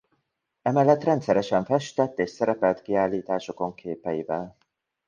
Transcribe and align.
Emellett 0.61 1.03
rendszeresen 1.03 1.65
festett 1.65 2.19
és 2.19 2.29
szerepelt 2.29 2.81
kiállításokon 2.81 3.73
képeivel. 3.75 4.57